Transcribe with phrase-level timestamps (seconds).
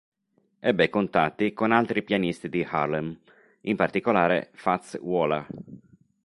[0.59, 3.15] Ebbe contatti con altri pianisti di Harlem,
[3.65, 5.45] in particolare Fats Waller.